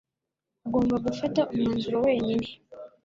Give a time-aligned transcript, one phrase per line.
[0.67, 2.47] Ugomba gufata umwanzuro wenyine.